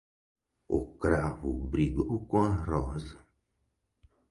[0.77, 3.19] O cravo brigou com a rosa.